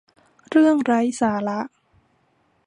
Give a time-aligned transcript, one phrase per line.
[0.49, 1.59] เรื่องไร้สาระ